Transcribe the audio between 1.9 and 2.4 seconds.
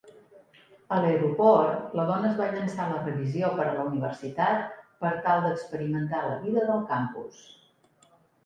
la dona es